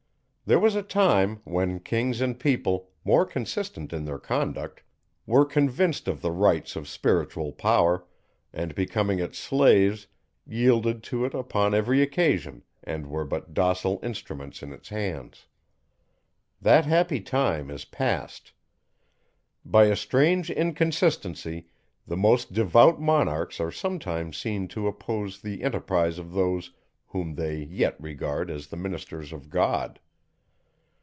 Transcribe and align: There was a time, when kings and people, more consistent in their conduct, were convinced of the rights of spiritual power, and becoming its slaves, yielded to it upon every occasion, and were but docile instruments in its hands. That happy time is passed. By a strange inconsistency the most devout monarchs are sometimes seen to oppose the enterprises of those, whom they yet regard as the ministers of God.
There 0.43 0.59
was 0.59 0.75
a 0.75 0.83
time, 0.83 1.39
when 1.45 1.79
kings 1.79 2.19
and 2.19 2.37
people, 2.37 2.89
more 3.05 3.25
consistent 3.25 3.93
in 3.93 4.03
their 4.03 4.19
conduct, 4.19 4.83
were 5.25 5.45
convinced 5.45 6.09
of 6.09 6.21
the 6.21 6.31
rights 6.31 6.75
of 6.75 6.89
spiritual 6.89 7.53
power, 7.53 8.03
and 8.51 8.75
becoming 8.75 9.19
its 9.19 9.39
slaves, 9.39 10.07
yielded 10.45 11.03
to 11.03 11.23
it 11.23 11.33
upon 11.33 11.73
every 11.73 12.01
occasion, 12.01 12.63
and 12.83 13.07
were 13.07 13.23
but 13.23 13.53
docile 13.53 14.01
instruments 14.03 14.61
in 14.61 14.73
its 14.73 14.89
hands. 14.89 15.47
That 16.61 16.83
happy 16.83 17.21
time 17.21 17.71
is 17.71 17.85
passed. 17.85 18.51
By 19.63 19.85
a 19.85 19.95
strange 19.95 20.49
inconsistency 20.51 21.67
the 22.05 22.17
most 22.17 22.51
devout 22.51 22.99
monarchs 22.99 23.61
are 23.61 23.71
sometimes 23.71 24.35
seen 24.35 24.67
to 24.69 24.87
oppose 24.89 25.39
the 25.39 25.63
enterprises 25.63 26.19
of 26.19 26.33
those, 26.33 26.73
whom 27.07 27.35
they 27.35 27.63
yet 27.63 27.95
regard 28.01 28.49
as 28.51 28.67
the 28.67 28.75
ministers 28.75 29.31
of 29.31 29.49
God. 29.49 29.97